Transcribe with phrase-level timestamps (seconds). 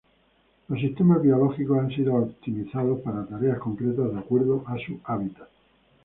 [0.67, 5.47] Los sistemas biológicos han sido optimizados para tareas concretas de acuerdo a su hábitat.